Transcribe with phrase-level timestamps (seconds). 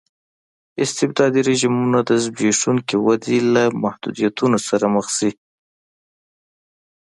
[0.83, 5.31] استبدادي رژیمونه د زبېښونکې ودې له محدودیتونو سره مخ شي.